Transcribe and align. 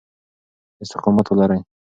استقامت 0.83 1.25
ولرئ. 1.31 1.59